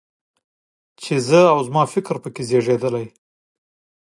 چې 1.01 1.13
زه 1.27 1.41
او 1.53 1.59
زما 1.67 1.83
فکر 1.93 2.15
په 2.23 2.29
کې 2.35 2.43
زېږېدلی. 2.49 3.05